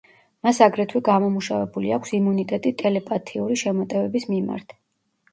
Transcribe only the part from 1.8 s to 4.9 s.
აქვს იმუნიტეტი ტელეპათიური შემოტევების მიმართ.